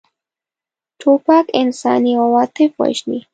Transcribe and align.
توپک 1.01 1.45
انساني 1.61 2.13
عواطف 2.23 2.69
وژني. 2.79 3.19